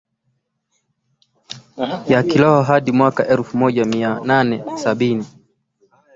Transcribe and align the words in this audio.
ya 2.09 2.23
kiroho 2.23 2.61
hadi 2.61 2.91
mwaka 2.91 3.27
elfu 3.27 3.57
moja 3.57 3.85
Mia 3.85 4.19
nane 4.19 4.63
sabini 4.77 5.25